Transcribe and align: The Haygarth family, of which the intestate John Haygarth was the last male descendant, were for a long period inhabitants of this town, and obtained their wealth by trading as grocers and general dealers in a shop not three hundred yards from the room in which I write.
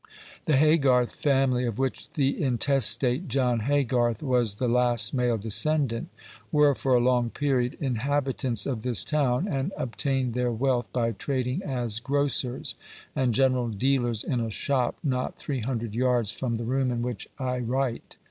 The 0.45 0.57
Haygarth 0.57 1.11
family, 1.11 1.63
of 1.65 1.77
which 1.77 2.11
the 2.13 2.41
intestate 2.41 3.27
John 3.27 3.59
Haygarth 3.59 4.23
was 4.23 4.55
the 4.55 4.67
last 4.67 5.13
male 5.13 5.37
descendant, 5.37 6.09
were 6.51 6.73
for 6.73 6.95
a 6.95 6.99
long 6.99 7.29
period 7.29 7.77
inhabitants 7.79 8.65
of 8.65 8.81
this 8.81 9.03
town, 9.03 9.47
and 9.47 9.71
obtained 9.77 10.33
their 10.33 10.51
wealth 10.51 10.91
by 10.91 11.11
trading 11.11 11.61
as 11.61 11.99
grocers 11.99 12.73
and 13.15 13.31
general 13.31 13.67
dealers 13.67 14.23
in 14.23 14.39
a 14.39 14.49
shop 14.49 14.97
not 15.03 15.37
three 15.37 15.59
hundred 15.59 15.93
yards 15.93 16.31
from 16.31 16.55
the 16.55 16.65
room 16.65 16.89
in 16.89 17.03
which 17.03 17.27
I 17.37 17.59
write. 17.59 18.17